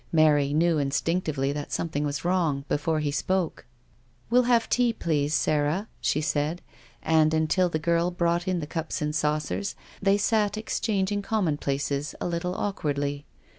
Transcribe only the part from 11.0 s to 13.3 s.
common places a little awkwardly.